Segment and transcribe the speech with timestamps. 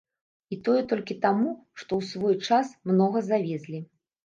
[0.53, 3.87] І тое толькі таму, што ў свой час многа завезлі.